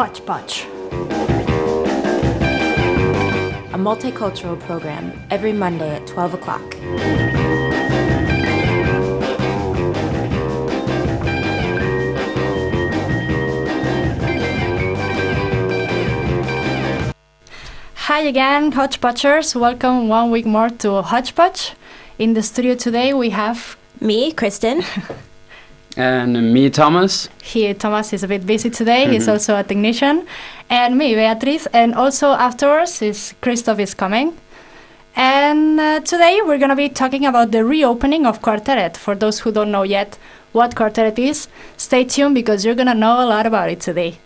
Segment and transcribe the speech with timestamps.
[0.00, 0.64] Hodgepodge,
[3.74, 6.74] a multicultural program every Monday at 12 o'clock.
[17.94, 19.54] Hi again, Hodgepodgers.
[19.54, 21.74] Welcome one week more to Hodgepodge.
[22.18, 24.82] In the studio today we have Me, Kristen.
[25.96, 27.28] And me, Thomas.
[27.42, 29.06] He Thomas is a bit busy today.
[29.08, 29.32] He's Mhm.
[29.32, 30.24] also a technician,
[30.68, 34.36] and me, Beatriz, and also afterwards is Christoph is coming.
[35.16, 38.96] And uh, today we're gonna be talking about the reopening of Kvarteret.
[38.96, 40.16] For those who don't know yet
[40.52, 44.18] what Kvarteret is, stay tuned because you're gonna know a lot about it today.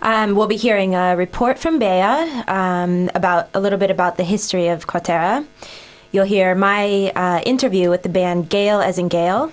[0.00, 2.00] Um, we'll be hearing a report from Bea
[2.46, 5.44] um, about a little bit about the history of Quatera.
[6.12, 9.50] You'll hear my uh, interview with the band Gale as in Gale,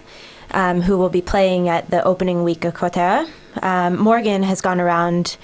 [0.55, 3.29] um, who will be playing at the opening week of Quatera.
[3.62, 5.38] Um, Morgan has gone around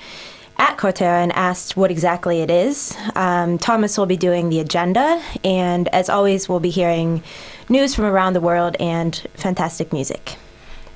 [0.57, 2.95] at Quatera and asked what exactly it is.
[3.15, 7.23] Um, Thomas will be doing the agenda, and as always, we'll be hearing
[7.69, 10.37] news from around the world and fantastic music.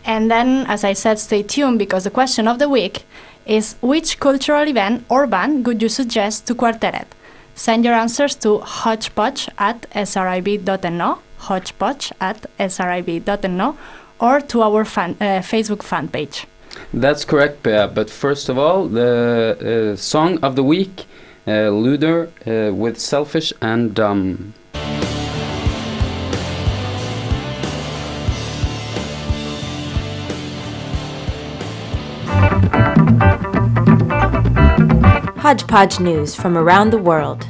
[0.06, 3.04] And then, as I said, stay tuned because the question of the week
[3.46, 7.08] is which cultural event or band would you suggest to Kvarteret?
[7.56, 13.78] Send your answers to hodgepodge at srib.no, hodgepodge at srib.no,
[14.26, 16.48] or to our fan, uh, Facebook fan page.
[16.94, 17.88] That's correct, Bea.
[17.94, 21.06] But first of all, the uh, song of the week,
[21.48, 24.54] uh, Luder uh, with Selfish and Dumb.
[35.46, 37.46] Hodgepodge news from around the world.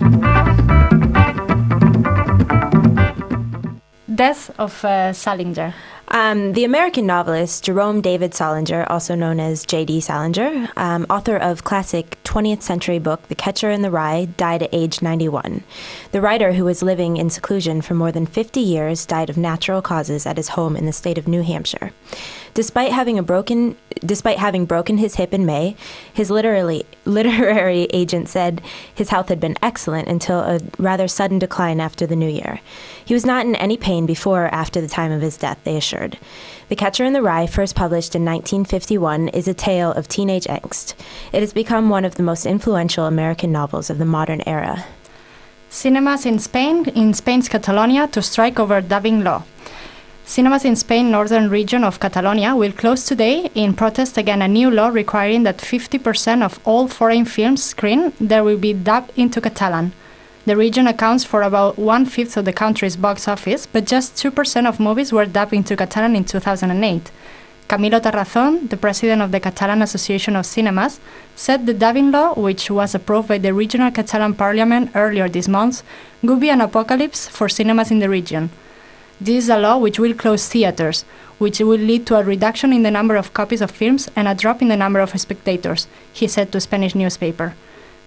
[4.13, 5.73] Death of uh, Salinger.
[6.15, 9.99] Um, the American novelist Jerome David Salinger, also known as J.D.
[9.99, 14.69] Salinger, um, author of classic 20th century book The Catcher in the Rye, died at
[14.71, 15.61] age 91.
[16.13, 19.81] The writer, who was living in seclusion for more than 50 years, died of natural
[19.81, 21.91] causes at his home in the state of New Hampshire.
[22.55, 25.75] Despite having a broken, despite having broken his hip in May,
[26.13, 28.61] his literally literary agent said
[28.93, 32.61] his health had been excellent until a rather sudden decline after the new year.
[33.03, 35.75] He was not in any pain before or after the time of his death, they
[35.75, 36.17] assured.
[36.69, 40.93] The Catcher in the Rye, first published in 1951, is a tale of teenage angst.
[41.33, 44.85] It has become one of the most influential American novels of the modern era.
[45.69, 49.43] Cinemas in Spain, in Spain's Catalonia, to strike over dubbing law.
[50.27, 54.71] Cinemas in Spain, northern region of Catalonia, will close today in protest against a new
[54.71, 59.93] law requiring that 50% of all foreign films screened there will be dubbed into Catalan.
[60.47, 64.67] The region accounts for about one fifth of the country's box office, but just 2%
[64.67, 67.11] of movies were dubbed into Catalan in 2008.
[67.69, 70.99] Camilo Tarrazón, the president of the Catalan Association of Cinemas,
[71.35, 75.83] said the dubbing law, which was approved by the regional Catalan parliament earlier this month,
[76.23, 78.49] would be an apocalypse for cinemas in the region.
[79.21, 81.05] This is a law which will close theaters,
[81.37, 84.35] which will lead to a reduction in the number of copies of films and a
[84.35, 87.53] drop in the number of spectators, he said to a Spanish newspaper.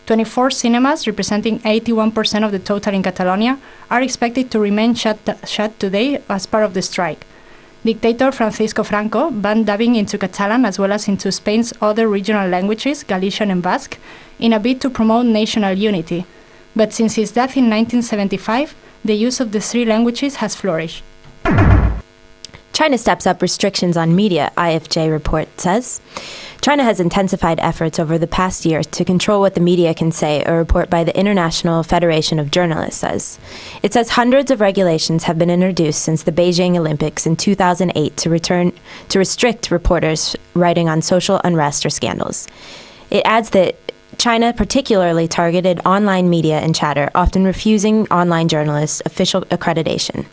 [0.06, 3.58] 24 cinemas, representing 81% of the total in Catalonia,
[3.90, 7.26] are expected to remain shut, shut today as part of the strike.
[7.84, 13.02] Dictator Francisco Franco banned dubbing into Catalan as well as into Spain's other regional languages,
[13.02, 13.98] Galician and Basque,
[14.38, 16.26] in a bid to promote national unity.
[16.74, 18.74] But since his death in 1975,
[19.04, 21.02] the use of the three languages has flourished.
[22.78, 26.00] China steps up restrictions on media, IFJ report says.
[26.60, 30.44] China has intensified efforts over the past year to control what the media can say,
[30.44, 33.38] a report by the International Federation of Journalists says.
[33.82, 38.30] It says hundreds of regulations have been introduced since the Beijing Olympics in 2008 to
[38.30, 38.72] return
[39.08, 42.46] to restrict reporters writing on social unrest or scandals.
[43.10, 43.76] It adds that
[44.18, 50.26] China particularly targeted online media and chatter, often refusing online journalists official accreditation.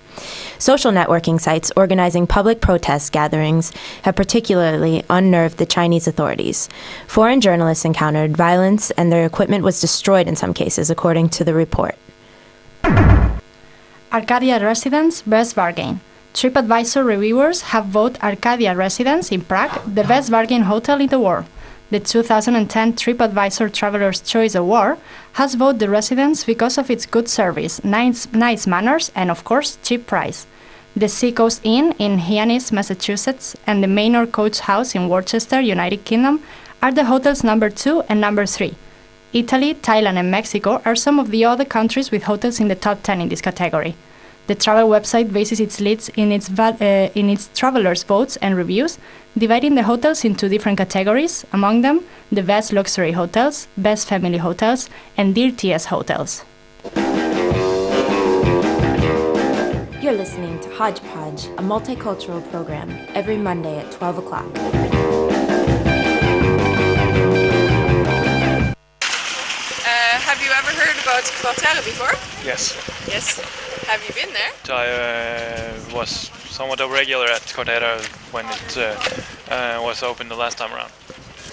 [0.57, 3.71] Social networking sites organizing public protest gatherings
[4.01, 6.67] have particularly unnerved the Chinese authorities.
[7.05, 11.53] Foreign journalists encountered violence and their equipment was destroyed in some cases, according to the
[11.53, 11.95] report.
[14.11, 16.01] Arcadia Residence Best Bargain.
[16.33, 21.45] TripAdvisor reviewers have voted Arcadia Residence in Prague the best bargain hotel in the world.
[21.91, 24.97] The 2010 TripAdvisor Traveler's Choice Award
[25.33, 29.77] has voted the residence because of its good service, nice, nice manners, and of course,
[29.83, 30.47] cheap price.
[30.95, 36.41] The Seacoast Inn in Hyannis, Massachusetts, and the Manor Coach House in Worcester, United Kingdom,
[36.81, 38.73] are the hotels number two and number three.
[39.31, 43.03] Italy, Thailand, and Mexico are some of the other countries with hotels in the top
[43.03, 43.95] 10 in this category.
[44.47, 48.97] The travel website bases its leads in its, uh, in its travelers' votes and reviews,
[49.37, 52.01] dividing the hotels into different categories, among them
[52.31, 56.43] the best luxury hotels, best family hotels, and dirtiest hotels.
[60.01, 64.45] You're listening to Hodgepodge, a multicultural program, every Monday at 12 o'clock.
[69.87, 72.13] Uh, have you ever heard about Quartera before?
[72.45, 72.75] Yes,
[73.07, 73.39] Yes.
[73.87, 74.51] Have you been there?
[74.75, 77.99] I uh, was somewhat a regular at Cortera
[78.31, 78.95] when it uh,
[79.53, 80.89] uh, was open the last time around.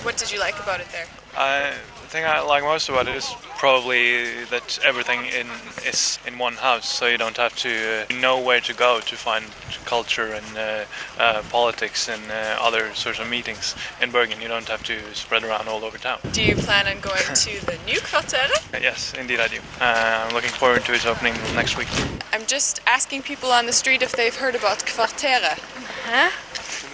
[0.06, 1.06] What did you like about it there?
[1.36, 1.74] I,
[2.12, 5.46] thing I like most about it is probably that everything in
[5.86, 9.16] is in one house, so you don't have to uh, know where to go to
[9.16, 9.46] find
[9.86, 10.84] culture and uh,
[11.18, 14.42] uh, politics and uh, other sorts of meetings in Bergen.
[14.42, 16.18] You don't have to spread around all over town.
[16.32, 18.56] Do you plan on going to the new Quartera?
[18.74, 19.60] Uh, Yes, indeed I do.
[19.80, 21.88] Uh, I'm looking forward to its opening next week.
[22.34, 25.54] I'm just asking people on the street if they've heard about Quartera.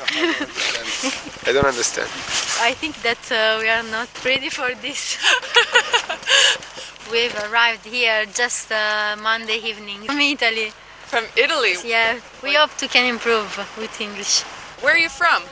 [0.01, 2.09] I don't understand.
[2.61, 5.19] I think that uh, we are not ready for this.
[7.13, 10.73] We've arrived here just uh, Monday evening from Italy.
[11.07, 11.75] From Italy.
[11.85, 14.43] Yeah, we hope to can improve with English.
[14.83, 15.43] Where are you from?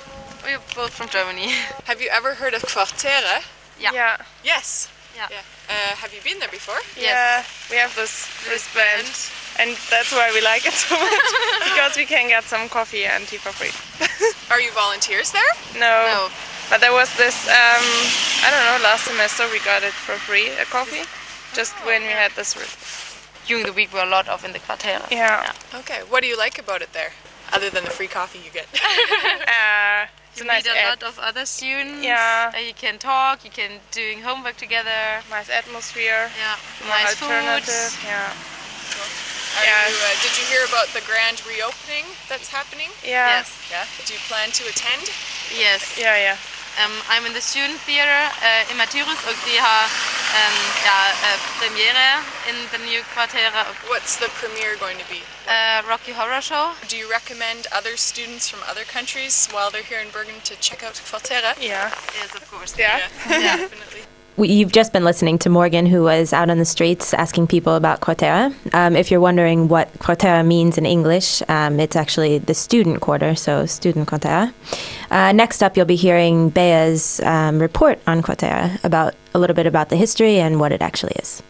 [0.44, 1.49] We're both from Germany.
[1.84, 3.42] Have you ever heard of Quartera?
[3.81, 3.92] Yeah.
[3.92, 4.88] Yeah, Yes.
[5.16, 5.28] Yeah.
[5.68, 6.78] Uh, have you been there before?
[6.96, 7.44] yeah.
[7.70, 9.10] We have this this band,
[9.58, 11.28] and that's why we like it so much
[11.66, 13.74] because we can get some coffee and tea for free.
[14.54, 15.52] Are you volunteers there?
[15.74, 16.28] No, No.
[16.70, 17.48] but there was this.
[17.48, 17.84] Um,
[18.46, 18.78] I don't know.
[18.88, 21.02] Last semester we got it for free a coffee,
[21.54, 22.54] just when we had this.
[22.56, 22.70] Re-
[23.46, 24.98] During the week, we're a lot of in the quarter.
[25.10, 25.52] yeah.
[25.74, 26.00] Okay.
[26.10, 27.12] What do you like about it there?
[27.52, 28.66] Other than the free coffee you get.
[29.46, 32.04] Uh, it's You a nice meet a at- lot of other students.
[32.04, 32.52] Yeah.
[32.58, 33.42] You can talk.
[33.44, 35.24] You can doing homework together.
[35.30, 36.28] nice atmosphere.
[36.36, 36.56] Yeah.
[36.84, 37.28] more Nice food.
[38.04, 38.28] Yeah.
[39.56, 39.88] Are Yeah.
[39.88, 42.90] you, uh, did you hear about the grand reopening that's happening?
[43.02, 43.40] Yeah.
[43.40, 43.48] Yes.
[43.70, 43.86] Yeah.
[44.04, 45.08] Do you plan to attend?
[45.56, 45.96] Yes.
[45.96, 46.16] Yeah.
[46.16, 46.36] Yeah.
[46.82, 49.84] Um, I'm in the student theater uh, Immaturus og de har
[50.37, 50.56] um,
[50.88, 52.08] ja, uh, premiere
[52.50, 55.20] in the new Quartera What's the premiere going to be?
[55.49, 56.64] uh, Rocky Horror Show.
[56.88, 60.81] Do you recommend other students from other countries while they're here in Bergen to check
[60.87, 61.50] out Quartera?
[61.61, 61.90] Yeah.
[62.20, 62.73] Yes, of course.
[62.78, 63.00] Yeah.
[63.28, 64.02] Yeah, definitely.
[64.38, 68.00] You've just been listening to Morgan, who was out on the streets asking people about
[68.02, 68.52] Quartera.
[68.75, 73.34] Um, if you're wondering what Quartera means in English, um, it's actually the student quarter,
[73.34, 74.52] so student Quartera.
[75.10, 79.66] Uh, next up, you'll be hearing Bea's um, report on Quartera about a little bit
[79.66, 81.42] about the history and what it actually is.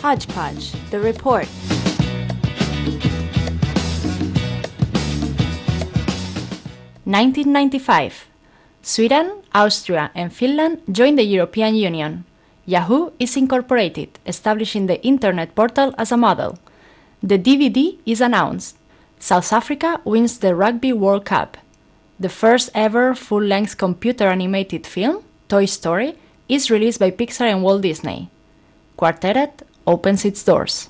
[0.00, 1.48] Hodgepodge, the report.
[7.06, 8.26] Nineteen ninety-five.
[8.82, 12.24] Sweden, Austria, and Finland joined the European Union.
[12.66, 16.58] Yahoo is incorporated, establishing the Internet portal as a model.
[17.22, 18.76] The DVD is announced.
[19.18, 21.56] South Africa wins the Rugby World Cup.
[22.18, 26.14] The first ever full length computer animated film, Toy Story,
[26.48, 28.30] is released by Pixar and Walt Disney.
[28.96, 30.88] Quartet opens its doors.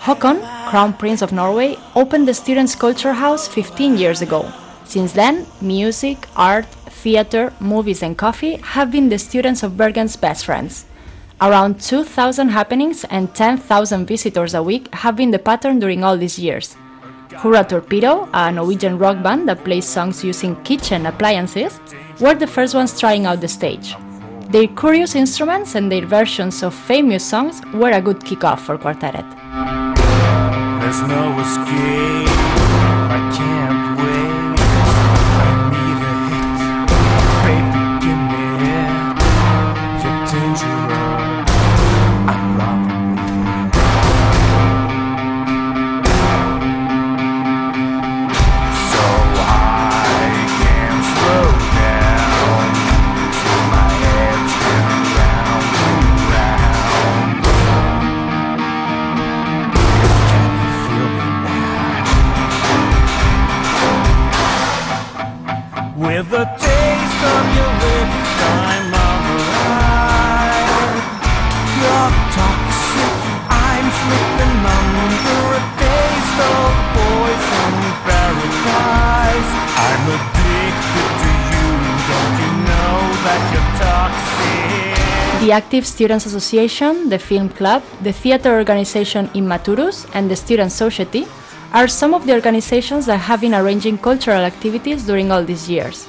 [0.00, 0.40] Håkon,
[0.70, 4.50] Crown Prince of Norway, opened the Students' Culture House 15 years ago.
[4.84, 6.64] Since then, music, art,
[7.04, 10.86] theater, movies, and coffee have been the students of Bergen's best friends.
[11.42, 16.38] Around 2,000 happenings and 10,000 visitors a week have been the pattern during all these
[16.38, 16.76] years.
[17.36, 21.78] Hurra Torpedo, a Norwegian rock band that plays songs using kitchen appliances,
[22.20, 23.94] were the first ones trying out the stage.
[24.48, 29.79] Their curious instruments and their versions of famous songs were a good kickoff for Kvarteret.
[30.90, 32.34] There's no escape.
[33.14, 33.49] I can't
[85.50, 91.26] The Active Students Association, the Film Club, the theater organization Immaturus, and the Student Society
[91.72, 96.06] are some of the organizations that have been arranging cultural activities during all these years.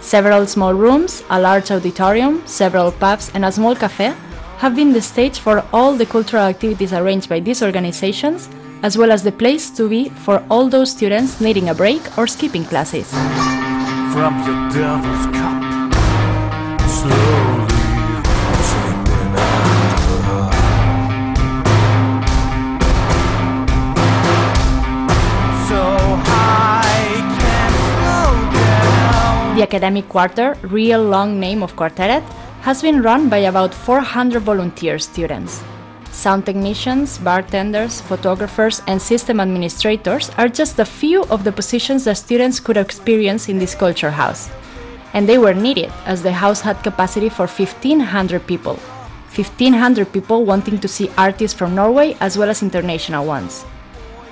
[0.00, 4.12] Several small rooms, a large auditorium, several pubs, and a small cafe
[4.58, 8.48] have been the stage for all the cultural activities arranged by these organizations,
[8.82, 12.26] as well as the place to be for all those students needing a break or
[12.26, 13.08] skipping classes.
[14.12, 14.34] From
[14.74, 15.59] devil's cup,
[29.70, 32.24] Academic Quarter, real long name of Kvarteret,
[32.62, 35.62] has been run by about 400 volunteer students.
[36.10, 42.16] Sound technicians, bartenders, photographers, and system administrators are just a few of the positions that
[42.16, 44.50] students could experience in this culture house.
[45.14, 48.74] And they were needed, as the house had capacity for 1500 people.
[49.36, 53.64] 1500 people wanting to see artists from Norway as well as international ones.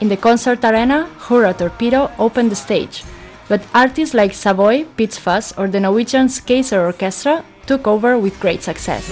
[0.00, 3.04] In the concert arena, Hurra Torpedo opened the stage,
[3.48, 5.18] but artists like Savoy, Pitz
[5.56, 9.08] or the Norwegian Kaiser Orchestra took over with great success.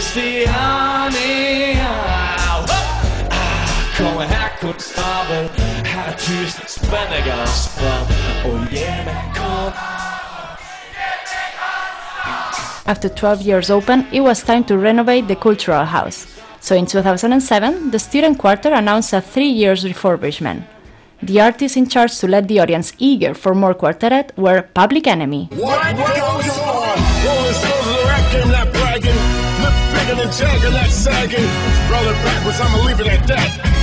[0.00, 1.00] Christiania
[8.70, 9.20] ge mig
[12.86, 16.26] After 12 years open, it was time to renovate the cultural house.
[16.60, 20.64] So in 2007, the student quarter announced a three years refurbishment.
[21.22, 25.50] The artists in charge to let the audience eager for more quartet were Public Enemy,
[25.52, 26.98] What goes on?
[28.32, 29.20] The not bragging.
[29.62, 31.46] Lip bigger than Jagger, not sagging.
[32.24, 33.79] Backwards, I'ma leave it at that.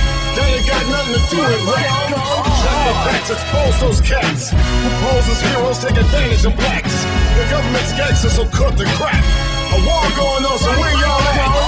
[0.48, 2.08] Ain't got nothing to do with rap.
[2.08, 4.50] Shut the backs, expose those cats.
[4.50, 7.04] Who pose as heroes, take advantage of blacks.
[7.36, 9.24] The government's gangsters, so cut the crap.
[9.72, 11.67] A war going on, so where y'all at?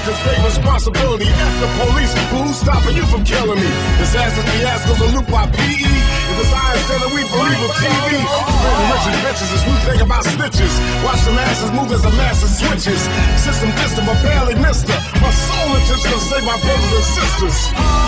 [0.00, 1.28] Cause they responsibility.
[1.28, 3.70] F the police, but who's stopping you from killing me?
[4.00, 5.76] This ass Disasters, fiascos, a loop by PE.
[5.76, 8.08] If it's I instead of we believe in TV.
[8.16, 10.74] Spreading riches, bitches, is new thing about snitches.
[11.04, 13.00] Watch the masses move as the masses switches.
[13.36, 15.00] System distant, but barely missed her.
[15.20, 17.56] My soul intention to save my brothers and sisters.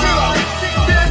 [0.01, 1.02] Get up!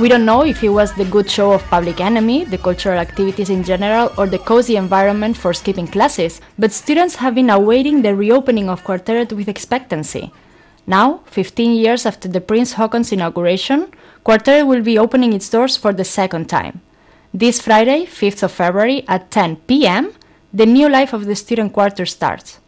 [0.00, 3.50] We don't know if it was the good show of Public Enemy, the cultural activities
[3.50, 8.14] in general, or the cozy environment for skipping classes, but students have been awaiting the
[8.14, 10.32] reopening of Kvarteret with expectancy.
[10.86, 13.92] Now, 15 years after the Prince Haakon's inauguration,
[14.24, 16.80] Kvarteret will be opening its doors for the second time.
[17.34, 20.14] This Friday, 5th of February at 10 pm,
[20.50, 22.58] the new life of the student quarter starts.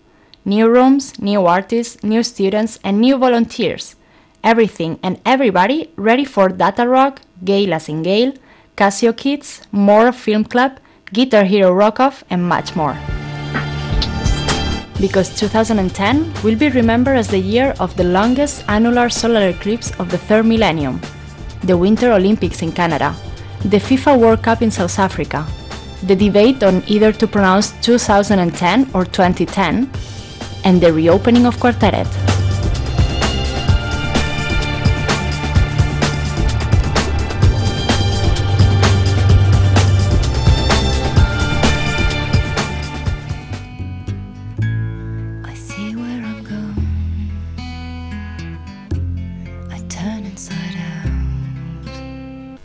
[0.44, 3.96] New rooms, new artists, new students, and new volunteers
[4.42, 8.34] everything and everybody ready for Datarock, Gale as in Gale,
[8.76, 10.78] Casio Kids, more Film Club,
[11.12, 12.96] Guitar Hero Rock Off, and much more.
[15.00, 20.10] Because 2010 will be remembered as the year of the longest annular solar eclipse of
[20.10, 21.00] the third millennium,
[21.64, 23.14] the Winter Olympics in Canada,
[23.64, 25.46] the FIFA World Cup in South Africa,
[26.04, 29.90] the debate on either to pronounce 2010 or 2010,
[30.64, 32.31] and the reopening of Kvarteret.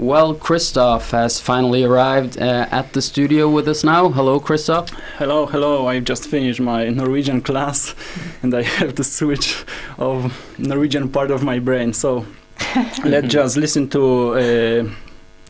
[0.07, 4.07] Well, Christoph has finally arrived uh, at the studio with us now.
[4.07, 4.89] Hello, Christoph.
[5.17, 5.87] Hello, hello.
[5.87, 7.93] I've just finished my Norwegian class
[8.41, 9.65] and I have to switch
[9.97, 11.91] of Norwegian part of my brain.
[11.91, 12.25] So
[13.03, 14.03] let's just listen to
[14.35, 14.89] uh,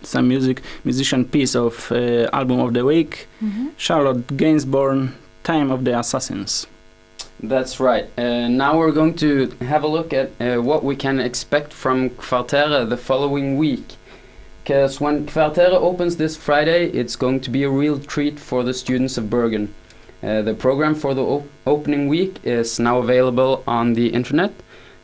[0.02, 3.74] some music, musician piece of uh, album of the week, Mhm.
[3.78, 5.12] Charlotte Gainsbourg,
[5.44, 6.66] Time of the Assassins.
[7.44, 8.06] That's right.
[8.18, 12.10] Uh, now we're going to have a look at uh, what we can expect from
[12.10, 13.98] Kvarteret the following week.
[14.68, 18.74] Because when Kvarteret opens this Friday, it's going to be a real treat for the
[18.74, 19.74] students of Bergen.
[20.22, 24.52] Uh, the program for the op- opening week is now available on the internet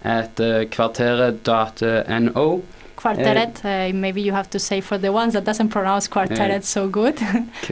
[0.03, 2.63] at uh, kvarteret.no.
[2.97, 6.61] Quarteret, uh, maybe you have to say for the ones that doesn't pronounce quarteret Uh,
[6.61, 7.15] so good.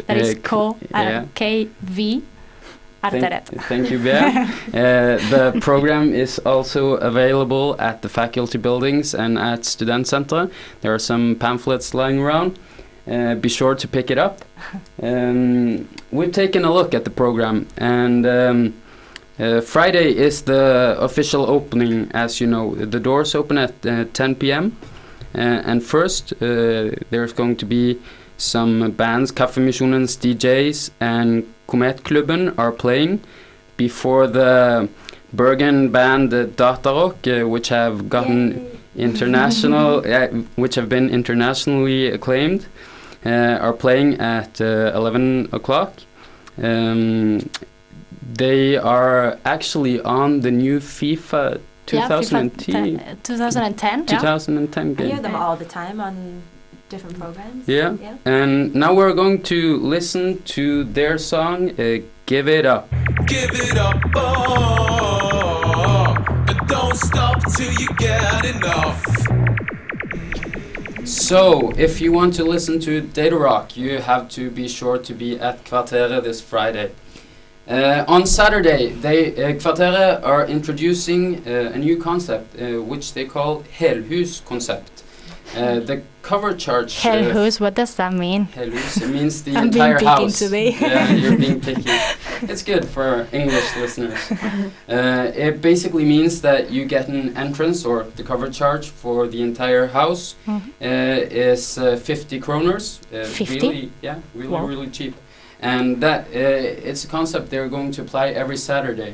[0.07, 1.23] That is uh, yeah.
[1.23, 2.21] uh, KV
[3.03, 3.45] Arteret.
[3.45, 4.11] Thank, thank you, Bea.
[4.79, 10.49] uh, the program is also available at the faculty buildings and at Student Center.
[10.81, 12.59] There are some pamphlets lying around.
[13.07, 14.45] uh, be sure to pick it up.
[15.01, 18.73] Um, we've taken a look at the program, and um,
[19.39, 22.11] uh, Friday is the official opening.
[22.13, 24.77] As you know, the doors open at uh, 10 p.m.
[25.33, 27.99] Uh, and first, uh, there's going to be
[28.37, 33.21] some bands, Kaffemisjonens DJs and Kometklubben are playing
[33.77, 34.89] before the
[35.33, 42.65] Bergen band uh, Datarock, uh, which have gotten international, uh, which have been internationally acclaimed,
[43.25, 45.93] uh, are playing at uh, 11 o'clock.
[46.61, 47.49] Um,
[48.33, 52.85] they are actually on the new FIFA 2010.
[52.85, 54.07] Yeah, FIFA 2010, 10 2010.
[54.07, 54.19] yeah.
[54.19, 56.41] 2010 I hear them all the time on
[56.91, 57.67] different programs.
[57.67, 57.95] Yeah.
[57.99, 58.17] Yeah.
[58.25, 62.89] And now we're going to listen to their song, uh, Give It Up.
[63.25, 65.33] Give it up, oh,
[66.49, 69.01] and don't stop till you get enough.
[71.05, 75.39] So, if you want to listen to Datarock, you have to be sure to be
[75.39, 76.91] at Kvarteret this Friday.
[77.67, 83.25] Uh, on Saturday, they uh, Kvarteret are introducing uh, a new concept, uh, which they
[83.25, 85.00] call Helhus concept.
[85.55, 87.05] Uh, the cover charge.
[87.05, 88.45] uh, what does that mean?
[88.55, 89.01] Helhus.
[89.01, 90.39] It means the I'm being entire picky house.
[90.39, 90.69] today.
[90.79, 91.89] yeah, you're being picky.
[92.43, 94.19] It's good for English listeners.
[94.87, 99.41] Uh, it basically means that you get an entrance or the cover charge for the
[99.41, 100.61] entire house Mhm.
[100.81, 102.99] uh, is uh, 50 kroners.
[103.13, 103.59] Uh, 50?
[103.59, 104.65] Really, yeah, really, Wow.
[104.65, 105.15] really cheap.
[105.61, 109.13] And that uh, it's a concept they're going to apply every Saturday.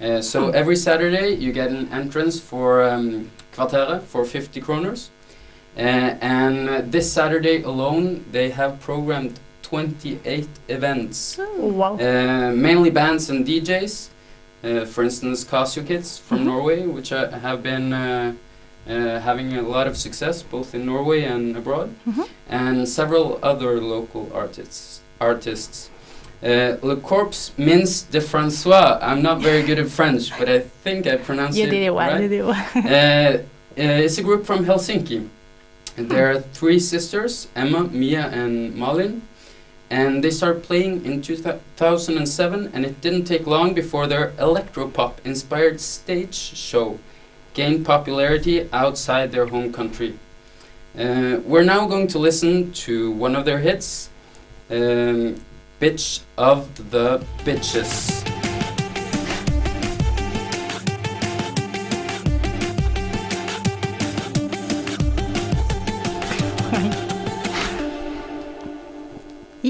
[0.00, 0.54] Uh, so Hmm.
[0.54, 5.10] every Saturday you get an entrance for um, for 50 kroners.
[5.76, 11.38] Uh, and this Saturday alone, they have programmed 28 events.
[11.58, 11.94] Wow.
[11.98, 14.08] Uh, mainly bands and DJs.
[14.62, 16.44] Uh, for instance, Casio Kids from Mhm.
[16.44, 18.32] Norway, which uh, have been uh,
[18.88, 22.28] uh, having a lot of success both in Norway and abroad, Mhm.
[22.48, 25.00] and several other local artists.
[25.20, 25.90] Artists.
[26.42, 28.98] Uh, Le Corps Mince de François.
[29.02, 31.90] I'm not very good at French, but I think I pronounced You it did it
[31.94, 32.10] well.
[32.12, 32.22] right.
[32.22, 32.66] You did it well.
[32.74, 33.38] Uh,
[33.82, 35.26] uh, it's a group from Helsinki.
[35.96, 39.22] And There are three sisters, Emma, Mia, and Malin.
[39.90, 45.80] And they started playing in 2007, and it didn't take long before their electropop inspired
[45.80, 46.98] stage show
[47.54, 50.18] gained popularity outside their home country.
[50.98, 54.10] Uh, we're now going to listen to one of their hits,
[54.70, 55.36] um,
[55.80, 58.33] Bitch of the Bitches.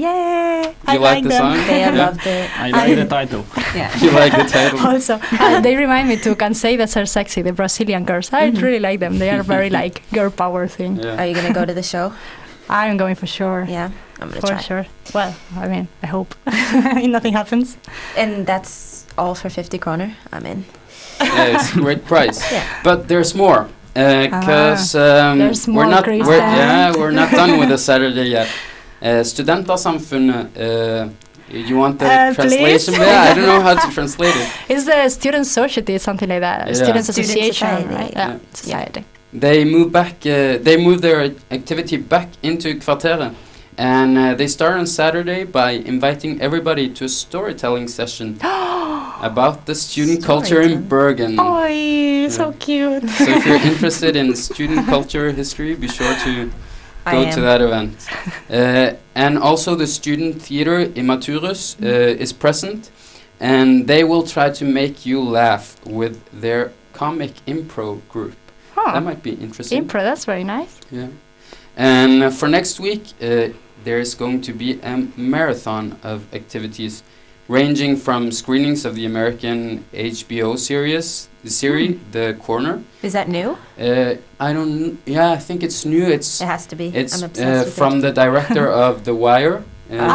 [0.05, 1.37] Yeah, I You like the them.
[1.41, 1.67] song?
[1.67, 1.91] They Yeah.
[2.05, 2.49] loved it.
[2.65, 3.43] I like the title.
[3.75, 3.89] Yeah.
[4.03, 4.79] You like the title?
[4.93, 8.29] also, uh, they remind me to Cansei de Ser Sexy, the Brazilian girls.
[8.33, 8.61] I Mhm.
[8.61, 9.17] really like them.
[9.19, 10.99] They are very like girl power thing.
[11.03, 11.17] Yeah.
[11.19, 12.11] Are you gonna go to the show?
[12.69, 13.65] I'm going for sure.
[13.69, 13.89] Yeah,
[14.21, 14.61] I'm gonna for try.
[14.61, 14.85] sure.
[15.13, 16.35] Well, I mean, I hope
[17.15, 17.77] nothing happens.
[18.17, 20.09] And that's all for 50 kroner.
[20.33, 20.65] I'm in.
[21.21, 22.39] yeah, it's a great price.
[22.51, 22.63] Yeah.
[22.83, 23.67] But there's more.
[23.93, 25.39] Because um,
[25.73, 28.47] we're not we're, yeah we're not done with the Saturday yet.
[29.05, 30.47] Uh, Studentersamfunnet.
[30.57, 31.09] Uh,
[31.69, 32.93] you want the Uh, translation?
[32.95, 33.07] please?
[33.07, 34.47] Yeah, I don't know how to translate it.
[34.69, 36.67] It's the student society, something like that.
[36.67, 36.73] Yeah.
[36.73, 37.95] Student Student association, society.
[37.99, 38.13] right?
[38.15, 38.29] Yeah.
[38.31, 39.03] Yeah, society.
[39.45, 40.15] They move back.
[40.25, 41.19] Uh, they move their
[41.51, 43.33] activity back into Kvarteret,
[43.77, 48.27] and uh, they start on Saturday by inviting everybody to a storytelling session
[49.29, 51.35] about the student culture in Bergen.
[51.39, 53.07] Oh, so cute.
[53.09, 56.49] So if you're interested in student culture history, be sure to
[57.05, 57.33] I go am.
[57.33, 58.07] to that event.
[58.49, 62.91] Uh, and also the student theater Immaturus uh, is present,
[63.39, 68.35] and they will try to make you laugh with their comic improv group.
[68.73, 68.93] Huh.
[68.93, 69.87] That might be interesting.
[69.87, 70.79] Impro, that's very nice.
[70.91, 71.07] Yeah.
[71.77, 73.49] And uh, for next week, uh,
[73.83, 77.03] there is going to be a marathon of activities,
[77.47, 82.75] ranging from screenings of the American HBO series, the series The Corner.
[83.03, 83.49] Is that new?
[83.79, 84.15] Uh,
[84.47, 84.97] I don't.
[85.05, 86.05] Yeah, I think it's new.
[86.17, 86.87] It's It has to be.
[87.01, 88.01] it's I'm uh, from it.
[88.01, 89.61] the director of The Wire, uh,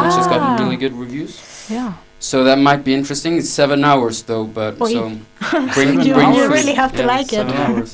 [0.03, 0.29] which has Ah.
[0.33, 1.33] gotten really good reviews.
[1.69, 1.93] Yeah.
[2.19, 3.37] So that might be interesting.
[3.37, 4.91] It's seven hours though, but Oi.
[4.93, 5.01] so
[5.73, 7.41] bring You- bring you really have to Yeah, like it.
[7.41, 7.91] seven hours.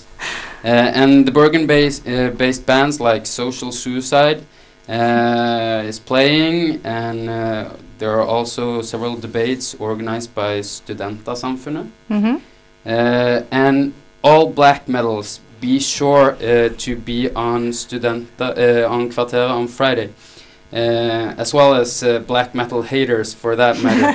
[0.66, 4.40] Uh, and the Bergen-based uh, based bands like Social Suicide
[4.90, 7.70] uh, is playing, and uh,
[8.00, 11.88] there are also several debates organized by Studentersamfunnet.
[12.10, 12.36] Mm-hmm.
[12.36, 12.40] Uh,
[12.90, 19.68] and all black medals, be sure uh, to be on Studenta uh, on Kvarteret on
[19.68, 20.10] Friday.
[20.74, 24.12] Uh, as well as uh, black metal haters for that matter.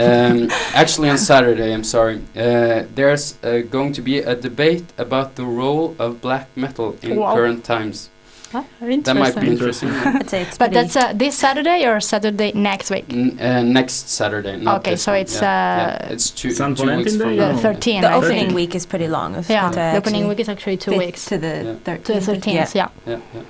[0.00, 5.34] um, actually, on Saturday, I'm sorry, uh, there's uh, going to be a debate about
[5.36, 7.34] the role of black metal in Wow.
[7.34, 8.08] current times.
[8.52, 9.88] That might be Interesting.
[9.88, 9.88] interesting.
[9.90, 13.06] I'd say it's But that's uh, this Saturday or Saturday next week?
[13.10, 14.56] N- uh, next Saturday.
[14.56, 15.20] Not Okay, this so one.
[15.22, 15.40] it's, yeah.
[15.42, 16.12] uh, yeah.
[16.12, 18.00] it's two, San two weeks from Day The 13th.
[18.02, 18.54] the opening think.
[18.54, 19.42] week is pretty long.
[19.48, 21.24] Yeah, the opening week is actually two weeks.
[21.26, 21.94] to the Yeah.
[21.96, 22.04] 13th.
[22.04, 22.88] To the 13th, yeah.
[23.06, 23.42] Yeah, yeah.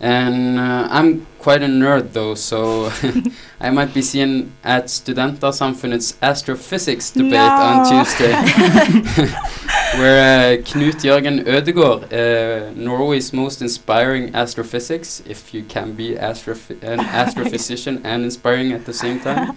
[0.00, 2.90] And uh, I'm quite a nerd though, so
[3.60, 8.32] I might be seen at Studentersamfunnets astrophysics debate on Tuesday,
[9.98, 16.82] where uh, Knut Jørgen Ødegaard, uh, Norway's most inspiring astrophysics, if you can be astrophy-
[16.82, 19.56] an astrophysician and inspiring at the same time,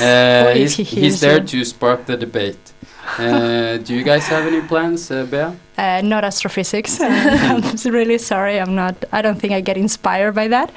[0.00, 2.72] uh, he's, he's there to spark the debate.
[3.18, 5.56] Uh, do you guys have any plans, uh, Bea?
[5.78, 7.00] Uh, not astrophysics.
[7.02, 8.60] I'm really sorry.
[8.60, 8.94] I'm not.
[9.12, 10.70] I don't think I get inspired by that.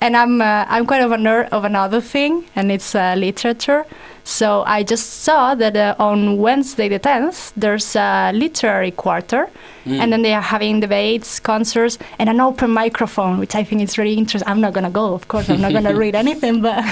[0.00, 3.84] And I'm uh, I'm quite of a nerd of another thing, and it's uh, literature.
[4.24, 9.48] So I just saw that uh, on Wednesday the 10th there's a literary quarter,
[9.86, 9.98] Mm.
[9.98, 13.96] and then they are having debates, concerts, and an open microphone, which I think is
[13.96, 14.46] really interesting.
[14.46, 15.48] I'm not gonna go, of course.
[15.48, 16.78] I'm not gonna read anything, but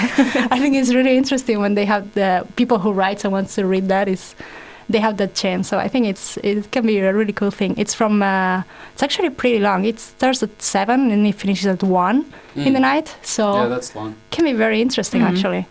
[0.51, 3.65] I think it's really interesting when they have the people who write and wants to
[3.67, 4.33] read that is
[4.89, 5.67] they have that chance.
[5.69, 7.75] So I think it's it can be a really cool thing.
[7.77, 9.85] It's from uh, it's actually pretty long.
[9.85, 12.25] It starts at seven and it finishes at one
[12.55, 12.93] in the Mm.
[12.93, 13.15] night.
[13.21, 14.15] So Yeah, that's long.
[14.31, 15.29] can be very interesting Mhm.
[15.29, 15.65] actually.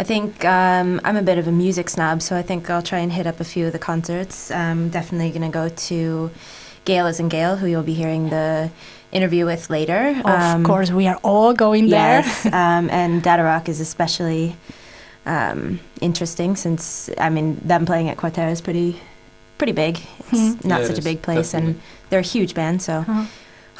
[0.00, 2.98] I think um, I'm a bit of a music snob, so I think I'll try
[3.00, 4.50] and hit up a few of the concerts.
[4.50, 6.30] I'm definitely going to go to
[6.84, 8.70] Gale as in Gale, who you'll be hearing the
[9.10, 10.14] interview with later.
[10.24, 12.22] Of Um, course, we are all going there.
[12.52, 14.54] Um, and Datarock is especially
[15.28, 18.96] um, interesting since I mean them playing at Quartera is pretty
[19.58, 19.98] pretty big.
[20.20, 20.64] It's Mhm.
[20.64, 21.74] not Yeah, such it a big place, and
[22.08, 22.80] they're a huge band.
[22.82, 23.24] So Uh-huh.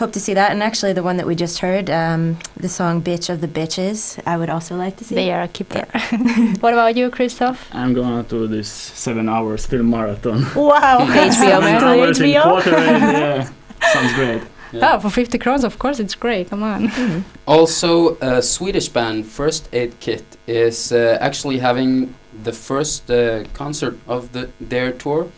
[0.03, 0.51] hope to see that.
[0.53, 4.19] And actually, the one that we just heard, um, the song "Bitch of the Bitches,"
[4.27, 5.15] I would also like to see.
[5.15, 5.85] They are a keeper.
[6.63, 7.59] what about you, Christoph?
[7.73, 10.47] I'm going to do this seven hours film marathon.
[10.55, 11.85] Wow, HBO seven man.
[11.85, 12.43] hours in HBO?
[12.43, 13.49] quarter, and, yeah,
[13.95, 14.43] sounds great.
[14.72, 14.96] Yeah.
[14.96, 16.50] Oh, for 50 crowns, of course, it's great.
[16.50, 17.24] Come on.
[17.46, 23.98] Also, a Swedish band, First Aid Kit, is uh, actually having the first uh, concert
[24.07, 25.28] of the, their tour,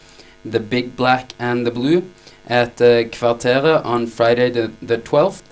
[0.45, 2.03] The Big Black and the Blue,
[2.47, 5.43] at uh, Kvarteret on Friday the, the 12th.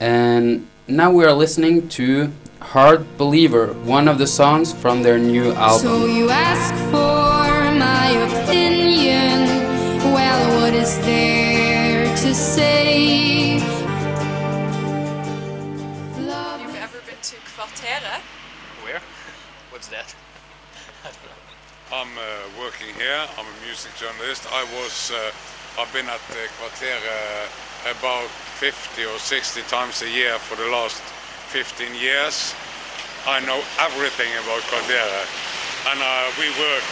[0.00, 5.52] And now we are listening to Hard Believer, one of the songs from their new
[5.52, 5.86] album.
[5.86, 9.46] So you ask for my opinion.
[10.14, 12.69] Well, what is there to say?
[16.60, 18.20] Have you ever been to Kvarteret?
[18.84, 19.00] Where?
[19.70, 20.14] What's that?
[21.92, 22.22] I'm uh,
[22.60, 23.26] working here.
[23.38, 24.46] I'm a music journalist.
[24.52, 25.32] I was, uh,
[25.80, 28.28] I've been at the Quarter uh, about
[28.60, 31.00] 50 or 60 times a year for the last
[31.48, 32.54] 15 years.
[33.26, 35.08] I know everything about Quarter,
[35.88, 36.84] and uh, we work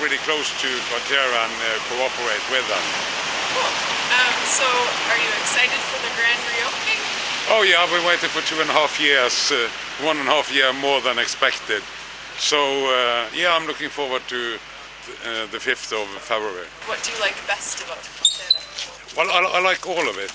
[0.00, 2.84] really close to Quarter and uh, cooperate with them.
[3.56, 3.72] Cool.
[4.12, 4.68] Um, so,
[5.08, 7.00] are you excited for the grand reopening?
[7.48, 9.68] Oh yeah, I've been waiting for two and a half years, uh,
[10.04, 11.82] one and a half year more than expected.
[12.38, 14.58] So uh, yeah, I'm looking forward to
[15.26, 16.66] uh, the 5th of February.
[16.86, 19.16] What do you like best about Kvarteret?
[19.16, 20.30] Well, I, I like all of it.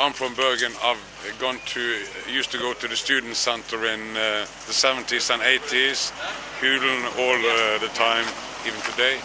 [0.00, 0.72] I'm from Bergen.
[0.82, 0.98] I've
[1.38, 1.80] gone to,
[2.26, 6.12] used to go to the student center in uh, the 70s and 80s,
[6.60, 8.24] Hulen all uh, the time,
[8.66, 9.20] even today.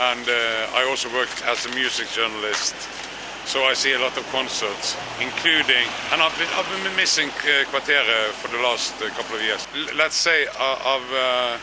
[0.00, 2.74] And uh, I also work as a music journalist.
[3.44, 7.68] So I see a lot of concerts, including, and I've been, I've been missing uh,
[7.68, 9.68] Quartere for the last uh, couple of years.
[9.76, 11.58] L- let's say I've uh,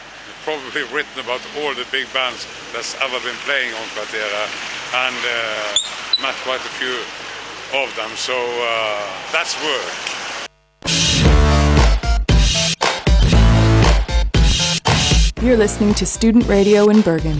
[0.46, 4.46] probably written about all the big bands that's ever been playing on Quartere
[4.94, 7.02] and uh, met quite a few
[7.74, 8.10] of them.
[8.16, 10.14] So uh, that's work.
[15.42, 17.38] You're listening to Student Radio in Bergen.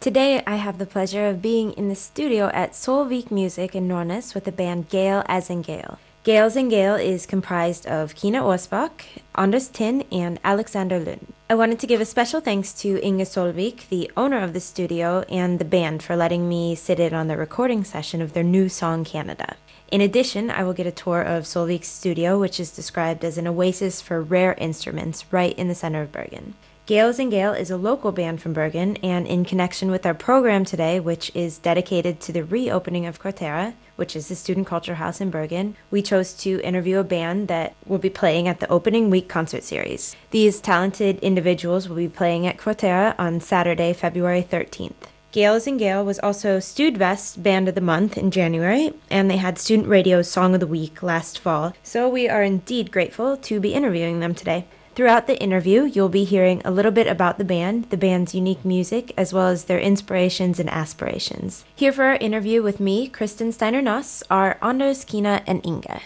[0.00, 4.34] Today, I have the pleasure of being in the studio at Solvik Music in Nordnes
[4.34, 5.98] with the band Gale as in Gale.
[6.24, 9.02] Gale as in Gale is comprised of Kina Osbach,
[9.34, 11.34] Anders Tin, and Alexander Lund.
[11.50, 15.20] I wanted to give a special thanks to Inge Solvik, the owner of the studio,
[15.28, 18.70] and the band for letting me sit in on the recording session of their new
[18.70, 19.56] song Canada.
[19.92, 23.46] In addition, I will get a tour of Solvik's studio, which is described as an
[23.46, 26.54] oasis for rare instruments right in the center of Bergen.
[26.86, 30.12] Gale as in Gale is a local band from Bergen, and in connection with our
[30.12, 34.96] program today, which is dedicated to the reopening of Quartera, which is the student culture
[34.96, 38.68] house in Bergen, we chose to interview a band that will be playing at the
[38.68, 40.14] opening week concert series.
[40.30, 45.08] These talented individuals will be playing at Quartera on Saturday, February 13th.
[45.32, 49.38] Gale as in Gale was also Studvest Band of the Month in January, and they
[49.38, 53.58] had Student Radio's Song of the Week last fall, so we are indeed grateful to
[53.58, 54.66] be interviewing them today.
[54.94, 58.64] Throughout the interview, you'll be hearing a little bit about the band, the band's unique
[58.64, 61.64] music, as well as their inspirations and aspirations.
[61.74, 66.00] Here for our interview with me, Kristen Steiner Noss, are Anders, Kina, and Inga.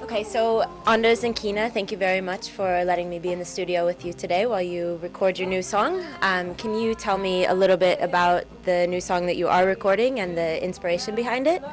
[0.00, 3.44] Okay, so Anders and Kina, thank you very much for letting me be in the
[3.44, 6.04] studio with you today while you record your new song.
[6.22, 9.66] Um, can you tell me a little bit about the new song that you are
[9.66, 11.64] recording and the inspiration behind it?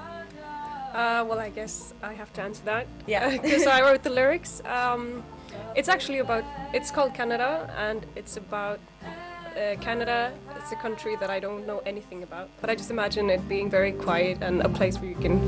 [0.93, 2.87] Uh, well, I guess I have to answer that.
[3.05, 3.37] Yeah.
[3.41, 4.61] Because I wrote the lyrics.
[4.65, 5.23] Um,
[5.75, 8.79] it's actually about, it's called Canada, and it's about
[9.57, 10.31] uh, Canada.
[10.55, 12.49] It's a country that I don't know anything about.
[12.61, 15.47] But I just imagine it being very quiet and a place where you can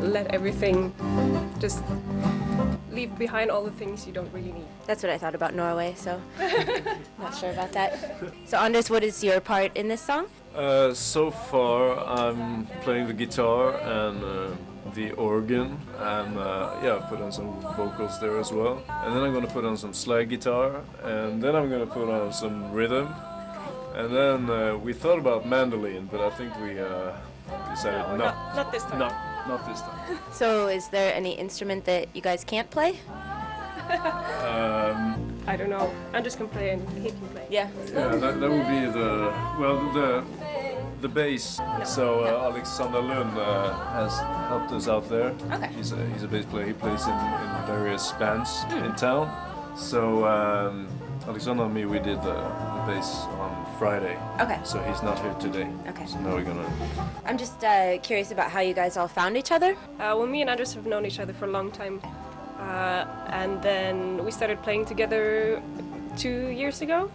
[0.00, 0.92] let everything
[1.58, 1.82] just
[2.98, 4.66] leave behind all the things you don't really need.
[4.86, 6.12] That's what I thought about Norway, so
[7.24, 7.90] not sure about that.
[8.50, 10.26] So, Anders, what is your part in this song?
[10.54, 11.80] Uh, so far,
[12.20, 13.62] I'm playing the guitar
[14.00, 14.50] and uh,
[14.94, 15.78] the organ,
[16.16, 18.82] and uh, yeah, put on some vocals there as well.
[19.04, 22.32] And then I'm gonna put on some slide guitar, and then I'm gonna put on
[22.32, 23.06] some rhythm.
[23.94, 27.12] And then uh, we thought about mandolin, but I think we uh,
[27.70, 28.98] decided No, no, not- not this time.
[29.04, 29.08] No,
[29.48, 30.18] not this time.
[30.32, 33.00] So, is there any instrument that you guys can't play?
[33.88, 35.90] Um, I don't know.
[36.12, 37.46] I'm just gonna play and he can play.
[37.50, 37.68] Yeah.
[37.92, 40.22] Yeah, that, that would be the well the
[41.00, 41.58] the bass.
[41.84, 45.34] So uh, Alexander Lund uh, has helped us out there.
[45.52, 45.68] Okay.
[45.74, 46.66] He's a he's a bass player.
[46.66, 49.30] He plays in, in various bands in town.
[49.76, 50.88] So um,
[51.26, 54.18] Alexander and me we did the, the bass on Friday.
[54.40, 54.58] Okay.
[54.64, 55.68] So he's not here today.
[55.88, 56.06] Okay.
[56.06, 56.68] So now we're gonna.
[57.24, 59.74] I'm just uh, curious about how you guys all found each other.
[60.00, 62.00] Uh, well, me and Anders have known each other for a long time.
[62.58, 65.62] Uh, and then we started playing together
[66.16, 67.10] two years ago.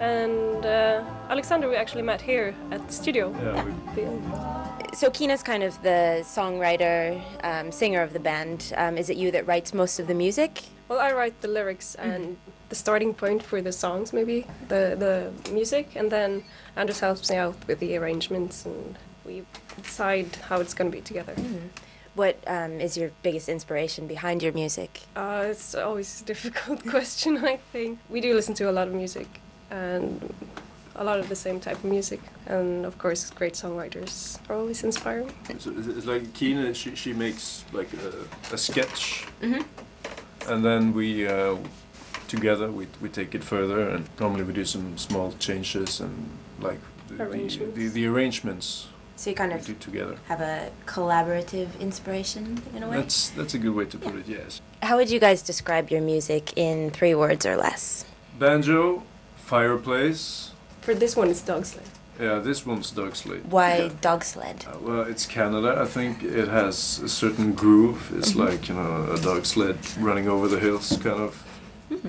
[0.00, 3.34] And uh, Alexander, we actually met here at the studio.
[3.42, 3.64] Yeah,
[3.96, 4.96] we...
[4.96, 8.72] So, Kina's kind of the songwriter, um, singer of the band.
[8.76, 10.62] Um, is it you that writes most of the music?
[10.90, 12.36] Well, I write the lyrics and
[12.68, 16.42] the starting point for the songs, maybe the the music, and then
[16.74, 19.44] Anders helps me out with the arrangements, and we
[19.80, 21.34] decide how it's going to be together.
[22.16, 25.02] What um, is your biggest inspiration behind your music?
[25.14, 28.00] Uh, it's always a difficult question, I think.
[28.08, 29.28] We do listen to a lot of music
[29.70, 30.34] and
[30.96, 32.20] a lot of the same type of music.
[32.46, 35.32] And of course, great songwriters are always inspiring.
[35.60, 36.74] So it's it's like Kina.
[36.74, 39.64] She she makes like a, a sketch, Mhm.
[40.48, 41.26] And then we.
[41.26, 41.56] Uh,
[42.28, 46.14] Together, we, we take it further, and normally we do some small changes and
[46.60, 47.74] like the, the, Arrangements.
[47.76, 50.16] the, the arrangements So you kind of do together.
[50.28, 52.98] have a collaborative inspiration in a way?
[52.98, 54.28] That's that's a good way to put it.
[54.28, 54.60] Yes.
[54.80, 58.04] How would you guys describe your music in three words or less?
[58.38, 59.02] Banjo,
[59.34, 60.52] fireplace.
[60.82, 61.89] For this one, it's Dog Sled.
[62.20, 63.50] Yeah, this one's dog sled.
[63.50, 64.66] Why dog sled?
[64.68, 65.78] Uh, well, it's Canada.
[65.80, 68.12] I think it has a certain groove.
[68.18, 68.44] It's Mhm.
[68.50, 71.42] like you know a dog sled running over the hills, kind of.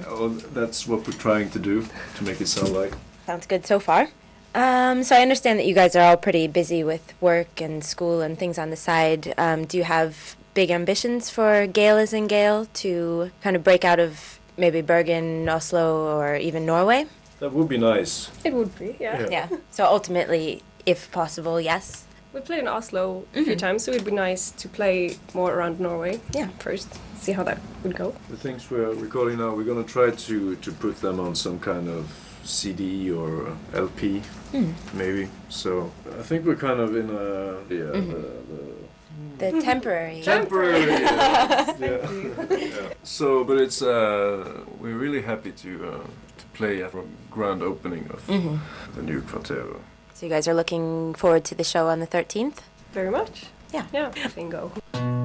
[0.08, 1.86] Oh, that's what we're trying to do
[2.18, 2.94] to make it sound like.
[3.26, 4.10] Sounds good so far.
[4.54, 8.22] Um, so I understand that you guys are all pretty busy with work and school
[8.22, 9.34] and things on the side.
[9.38, 13.86] Um, do you have big ambitions for Gale as in Gale to kind of break
[13.86, 15.86] out of maybe Bergen, Oslo,
[16.20, 17.06] or even Norway?
[17.42, 18.30] That would be nice.
[18.46, 19.28] It would be, yeah.
[19.32, 19.48] Yeah.
[19.72, 22.06] So ultimately, if possible, yes.
[22.34, 25.80] We played in Oslo a few times, so it'd be nice to play more around
[25.80, 26.22] Norway.
[26.34, 26.50] Yeah.
[26.60, 26.88] First,
[27.20, 28.14] see how that would go.
[28.30, 31.90] The things we're recording now, we're gonna try to to put them on some kind
[31.90, 32.06] of
[32.44, 34.22] CD or LP,
[34.54, 34.74] Mm.
[34.94, 35.28] maybe.
[35.50, 37.26] So I think we're kind of in a
[37.74, 37.92] yeah.
[38.00, 38.12] Mhm.
[38.12, 40.22] The, the The temporary.
[40.24, 40.86] Temporary.
[40.92, 42.58] yes, yeah.
[42.58, 42.94] yeah.
[43.04, 44.46] So, but it's uh,
[44.80, 45.98] we're really happy to uh,
[46.31, 46.31] to
[46.62, 48.60] play at the grand opening of Mhm.
[48.96, 49.78] the new Kvartero.
[50.14, 52.62] So you guys are looking forward to the show on the 13th?
[52.94, 53.46] Very much.
[53.74, 53.86] Yeah.
[53.92, 55.21] Yeah, I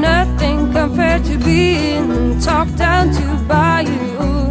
[0.00, 4.47] nothing compared to being talked down to by you.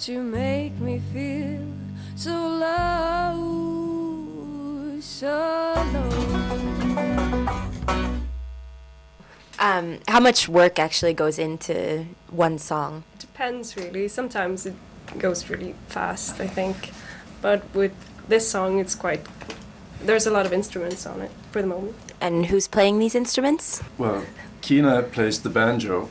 [0.00, 1.60] But you make me feel
[2.16, 3.76] so low,
[4.98, 6.10] so low.
[9.58, 13.04] Um, how much work actually goes into one song?
[13.16, 14.08] It Depends really.
[14.08, 14.74] Sometimes it
[15.18, 16.92] goes really fast, I think.
[17.42, 17.92] But with
[18.26, 19.20] this song, it's quite.
[20.02, 21.94] There's a lot of instruments on it for the moment.
[22.22, 23.82] And who's playing these instruments?
[23.98, 24.24] Well,
[24.62, 26.08] Kina plays the banjo,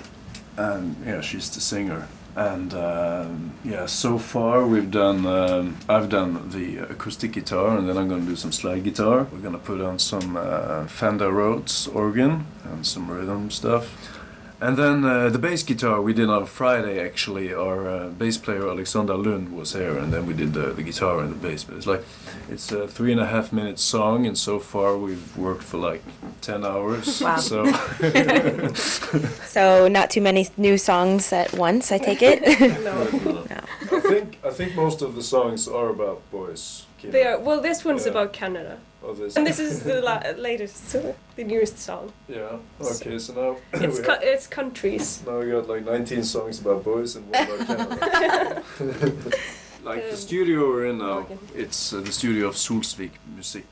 [0.58, 2.08] and yeah, she's the singer.
[2.40, 5.26] And um, yeah, so far we've done.
[5.26, 9.28] Um, I've done the acoustic guitar, and then I'm going to do some slide guitar.
[9.30, 14.19] We're going to put on some uh, Fender Rhodes organ and some rhythm stuff.
[14.62, 17.00] And then uh, the bass guitar we did on Friday.
[17.00, 20.84] Actually, our uh, bass player Alexander Lund was here, and then we did the, the
[20.84, 21.64] guitar and the bass.
[21.64, 22.04] But it's like
[22.50, 26.04] it's a three and a half minute song, and so far we've worked for like
[26.42, 27.22] ten hours.
[27.22, 27.38] Wow.
[27.38, 27.72] So
[29.46, 32.42] So not too many new songs at once, I take it.
[32.84, 33.48] no
[33.92, 36.86] I think I think most of the songs are about boys.
[36.98, 37.14] Kina.
[37.14, 38.12] They are, well, this one's Yeah.
[38.12, 38.78] about Canada.
[39.04, 42.12] Oh, this- And this is the la- latest, so the newest song.
[42.28, 42.58] Yeah.
[42.82, 43.18] Okay.
[43.20, 45.22] So now It's co- have- it's countries.
[45.26, 48.64] now we got like 19 songs about boys and one about Canada.
[49.84, 53.66] like the studio we're in now, it's uh, the studio of Solsvik Music,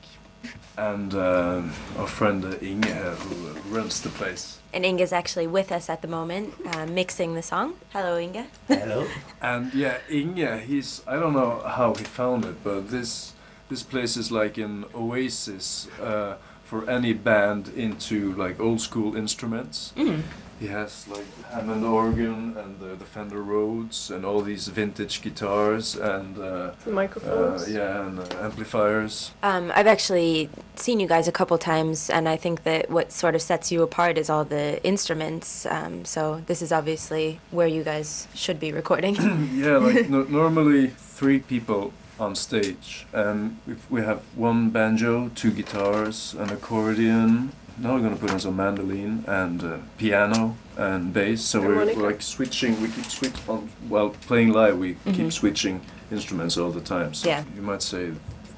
[0.76, 4.58] and um, our friend uh, Inge here who uh, runs the place.
[4.72, 7.74] and Inge is actually with us at the moment, uh, mixing the song.
[7.92, 8.46] Hello, Inga.
[8.68, 9.06] Hello.
[9.42, 13.34] And yeah, Inge, he's I don't know how he found it, but this
[13.68, 19.92] this place is like an oasis uh, for any band into like old school instruments.
[19.96, 20.22] Mm.
[20.60, 25.94] He has like Hammond organ and the, the Fender Rhodes and all these vintage guitars
[25.94, 27.68] and uh, The microphones.
[27.68, 29.30] uh, yeah, and uh, amplifiers.
[29.44, 33.36] Um, I've actually seen you guys a couple times, and I think that what sort
[33.36, 35.64] of sets you apart is all the instruments.
[35.66, 39.14] Um, so this is obviously where you guys should be recording.
[39.54, 43.58] yeah, like no, normally three people on stage, and
[43.90, 47.52] we have one banjo, two guitars, an accordion.
[47.78, 51.42] Now we're gonna put on some mandolin and uh, piano and bass.
[51.42, 52.80] So we're, we're like switching.
[52.82, 54.78] We keep switch on while playing live.
[54.78, 55.14] We Mhm.
[55.14, 57.14] keep switching instruments all the time.
[57.14, 57.44] So Yeah.
[57.54, 58.10] you might say,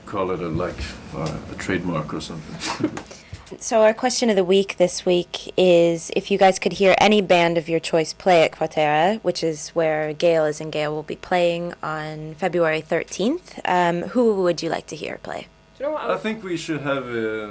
[0.06, 0.78] call it a like
[1.14, 2.90] uh, a trademark or something.
[3.58, 7.20] so our question of the week this week is if you guys could hear any
[7.20, 11.02] band of your choice play at Kvarteret, which is where Gale is, and Gale will
[11.02, 15.48] be playing on February 13th, um, who would you like to hear play?
[15.78, 16.10] Do you know what?
[16.10, 17.48] I think we should have uh,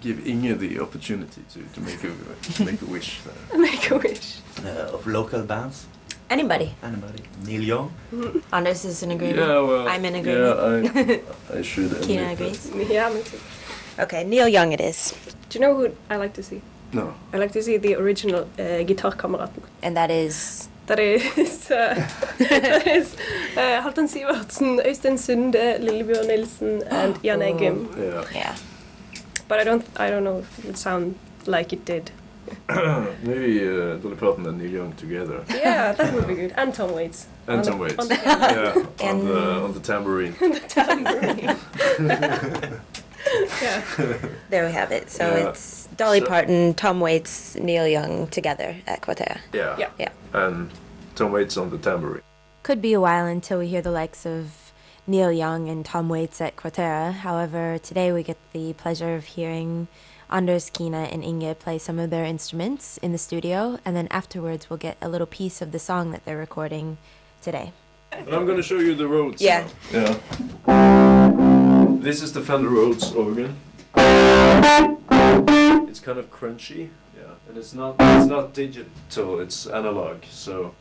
[0.00, 2.12] give Inge the opportunity to, to make a
[2.54, 3.20] to make a wish.
[3.22, 3.58] there.
[3.70, 4.38] Make a wish.
[4.64, 5.86] Uh, of local bands?
[6.30, 6.74] Anybody.
[6.82, 7.22] Anybody.
[7.44, 7.92] Neil Young?
[8.52, 9.38] Anders is in agreement.
[9.38, 11.22] Yeah, well, I'm in yeah, agreement.
[11.50, 12.32] I- I should admit Kina that.
[12.32, 12.70] agrees.
[12.90, 13.38] Yeah, me too.
[13.98, 15.14] Okay, Neil Young it is.
[15.48, 16.60] Do you know who I like to see?
[16.92, 17.14] No.
[17.32, 19.62] I like to see the original uh, Gitarkameratene.
[19.82, 20.68] And that is?
[20.86, 21.94] That is, uh,
[22.38, 23.14] that is
[23.56, 27.88] uh, Halvdan Sivertsen, Øystein Sunde, Lillebjørn Nilsen, and Jan Eggum.
[27.96, 28.24] Yeah.
[28.34, 28.54] Yeah.
[29.48, 31.14] But I don't, I don't know if it would sound
[31.46, 32.10] like it did.
[33.22, 35.44] Maybe uh, Dolly Parton and Neil Young together.
[35.48, 36.52] Yeah, that would be good.
[36.56, 37.26] And Tom Waits.
[37.46, 37.98] And On Tom the- Waits.
[37.98, 40.34] on the- yeah, on the on the tambourine.
[40.40, 41.56] the tambourine.
[43.62, 43.82] yeah.
[44.50, 45.10] There we have it.
[45.10, 45.48] So Yeah.
[45.50, 49.38] it's Dolly So- Parton, Tom Waits, Neil Young together at Kvarteret.
[49.52, 49.76] Yeah.
[49.78, 49.90] Yeah.
[49.98, 50.08] Yeah.
[50.32, 50.70] And
[51.14, 52.22] Tom Waits on the tambourine.
[52.62, 54.72] Could be a while until we hear the likes of
[55.06, 57.12] Neil Young and Tom Waits at Kvarteret.
[57.12, 59.88] However, today we get the pleasure of hearing
[60.30, 64.70] Anders Kina and Inge play some of their instruments in the studio, and then afterwards
[64.70, 66.96] we'll get a little piece of the song that they're recording
[67.42, 67.72] today.
[68.12, 69.42] And I'm gonna show you the Rhodes.
[69.42, 69.66] Yeah.
[69.92, 70.16] now.
[70.66, 71.21] Yeah.
[72.02, 73.56] This is the Fender Rhodes organ.
[73.94, 75.00] It's
[76.00, 76.88] kind of crunchy.
[77.16, 77.34] Yeah.
[77.48, 80.24] And it's not it's not digital, it's analog.
[80.28, 80.74] So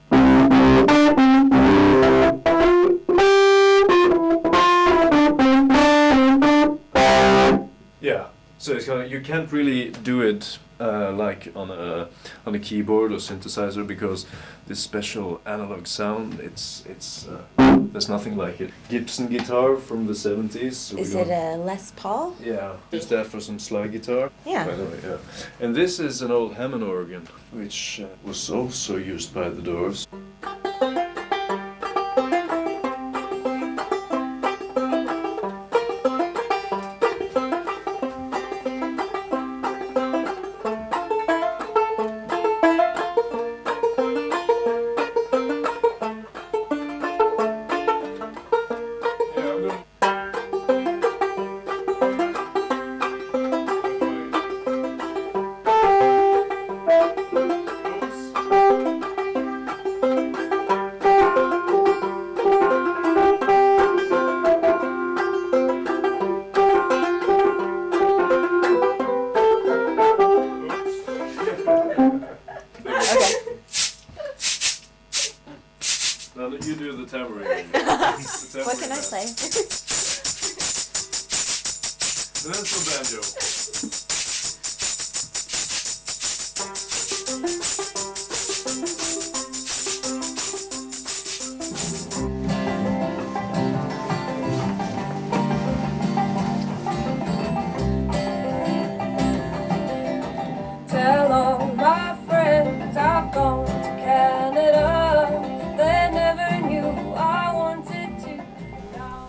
[8.62, 12.10] So it's kind of, you can't really do it uh, like on a
[12.46, 14.28] on a keyboard or synthesizer because
[14.68, 17.42] this special analog sound it's it's uh,
[17.92, 18.70] there's nothing like it.
[18.88, 20.76] Gibson guitar from the 70s.
[20.76, 22.36] so we Is it a Les Paul?
[22.40, 24.30] yeah, use that for some slide guitar.
[24.46, 24.68] Yeah.
[24.68, 25.18] By the way, yeah.
[25.60, 30.08] And this is an old Hammond organ, which uh, was also used by the Doors.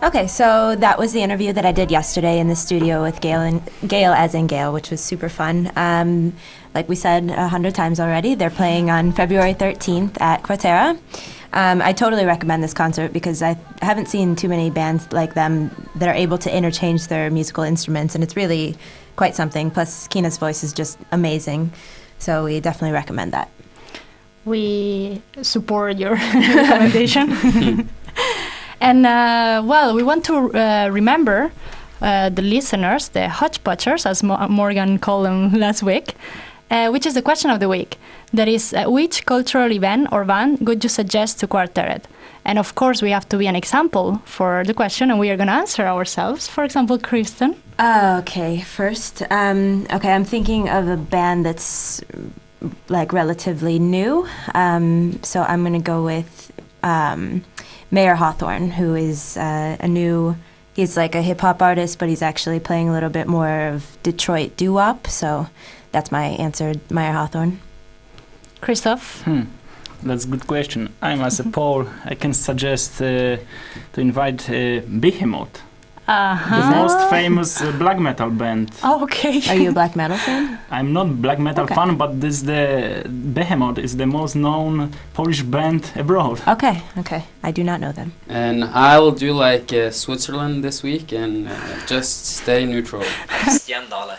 [0.03, 3.43] Okay, so that was the interview that I did yesterday in the studio with Gale
[3.43, 5.71] and Gale as in Gale, which was super fun.
[5.77, 6.33] Um,
[6.75, 10.99] like we said a hundred times already, they're playing on February 13th at Kvarteret.
[11.53, 15.71] Um, I totally recommend this concert because I haven't seen too many bands like them
[15.95, 18.77] that are able to interchange their musical instruments, and it's really
[19.15, 19.71] quite something.
[19.71, 21.71] Plus, Kina's voice is just amazing,
[22.19, 23.51] so we definitely recommend that.
[24.45, 27.89] We support your recommendation.
[28.83, 31.53] and uh, well, we want to uh, remember
[32.01, 36.15] uh, the listeners, the hodgepodgers, as Mo- Morgan called them last week,
[36.71, 37.97] uh, which is the question of the week.
[38.35, 42.05] That is, uh, which cultural event or band would you suggest to Kvarteret?
[42.45, 45.37] And of course, we have to be an example for the question, and we are
[45.37, 46.49] going to answer ourselves.
[46.49, 47.55] For example, Kristen.
[47.79, 52.03] Uh, okay, first, um, okay, I'm thinking of a band that's
[52.89, 54.27] like relatively new.
[54.55, 56.53] Um, so I'm gonna go with
[56.83, 57.45] um,
[57.93, 60.35] Mayer Hawthorne, who is uh, a new.
[60.75, 63.99] He's like a hip hop artist, but he's actually playing a little bit more of
[64.03, 65.07] Detroit doo wop.
[65.07, 65.47] So
[65.93, 67.61] that's my answer, Mayer Hawthorne.
[68.63, 69.23] Christoph.
[69.23, 69.43] Hmm.
[70.03, 70.89] That's a good question.
[71.01, 71.87] I'm as a Paul.
[72.05, 73.37] I can suggest uh,
[73.93, 75.63] to invite uh, Behemoth,
[76.13, 76.61] Uh-huh.
[76.61, 78.71] the most famous uh, black metal band.
[79.03, 79.41] Okay.
[79.51, 80.59] Are you a black metal fan?
[80.71, 81.75] I'm not black metal Okay.
[81.75, 82.63] fan, but this the
[83.39, 86.37] Behemoth is the most known Polish band abroad.
[86.55, 87.23] Okay, okay.
[87.43, 88.13] I do not know them.
[88.29, 91.55] And I'll do like uh, Switzerland this week and uh,
[91.87, 93.03] just stay neutral.
[93.57, 94.17] Stian Dale,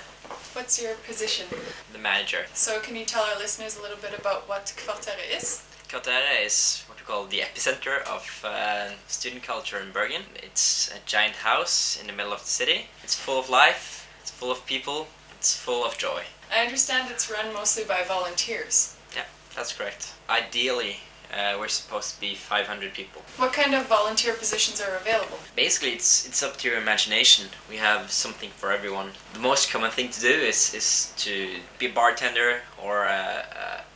[0.56, 1.46] What's your position?
[1.94, 2.44] the manager.
[2.54, 5.62] So can you tell our listeners a little bit about what Kvarteret is?
[5.94, 10.24] Kvarteret is what we call the epicenter of uh, student culture in Bergen.
[10.42, 12.88] It's a giant house in the middle of the city.
[13.04, 15.06] It's full of life, it's full of people,
[15.38, 16.24] it's full of joy.
[16.52, 18.96] I understand it's run mostly by volunteers.
[19.16, 19.26] Yeah,
[19.56, 20.14] that's correct.
[20.28, 20.96] Ideally,
[21.32, 23.22] uh, we're supposed to be 500 people.
[23.38, 25.38] What kind of volunteer positions are available?
[25.56, 27.50] Basically, it's it's up to your imagination.
[27.70, 29.12] We have something for everyone.
[29.34, 33.46] The most common thing to do is, is to be a bartender or a,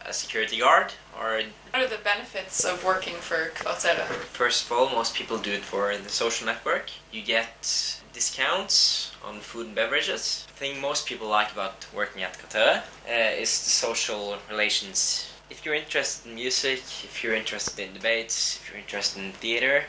[0.06, 1.42] a, a security guard or
[1.72, 4.08] What are the benefits of working for Kvarteret?
[4.32, 6.90] First of all, most people do it for the social network.
[7.12, 10.46] You get discounts on food and beverages.
[10.48, 15.32] The thing most people like about working at Kvarteret uh, is the social relations.
[15.50, 19.84] If you're interested in music, if you're interested in debates, if you're interested in theater,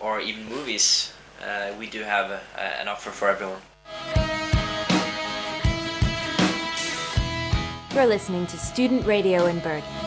[0.00, 3.60] or even movies, uh, we do have a, a, an offer for everyone.
[7.94, 10.01] You're listening to Student Radio in Bergen.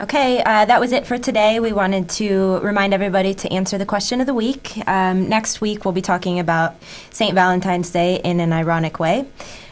[0.00, 1.58] Okay, uh, that was it for today.
[1.58, 4.78] We wanted to remind everybody to answer the question of the week.
[4.86, 6.76] Um, next week, we'll be talking about
[7.10, 7.34] St.
[7.34, 9.26] Valentine's Day in an ironic way.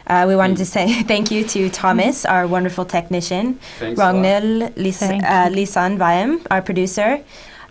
[0.05, 3.97] Uh, we wanted to say thank you to Thomas, our wonderful technician, Thanks.
[3.97, 7.23] Ragnhild Lis- uh, Lisan Vaim, our producer,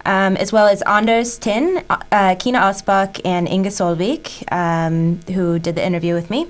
[0.07, 5.75] um, as well as Anders Tin, uh, Kina Asbach, and Inga Solvik, um, who did
[5.75, 6.47] the interview with me.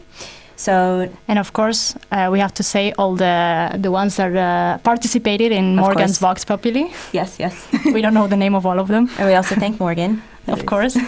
[0.57, 4.79] So, And of course, uh, we have to say all the the ones that uh,
[4.83, 6.29] participated in Morgan's course.
[6.29, 6.89] Vox Populi.
[7.13, 7.55] yes, yes.
[7.95, 9.09] we don't know the name of all of them.
[9.19, 10.23] And we also thank Morgan.
[10.49, 10.97] Of course.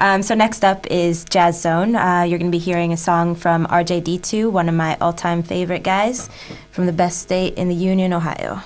[0.00, 1.94] Um, so next up is Jazz Zone.
[1.96, 5.82] Uh, you're going to be hearing a song from RJD2, one of my all-time favorite
[5.84, 6.28] guys
[6.70, 8.60] from the best state in the Union, Ohio.